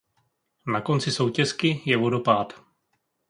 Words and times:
Na 0.65 0.81
konci 0.81 1.11
soutěsky 1.11 1.81
je 1.85 1.97
vodopád. 1.97 2.53